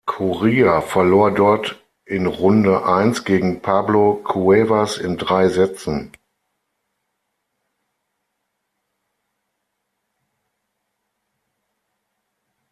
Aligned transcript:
Coria 0.07 0.81
verlor 0.81 1.29
dort 1.31 1.79
in 2.05 2.25
Runde 2.25 2.85
eins 2.87 3.23
gegen 3.23 3.61
Pablo 3.61 4.15
Cuevas 4.23 4.97
in 4.97 5.15
drei 5.17 5.47
Sätzen. 5.47 6.11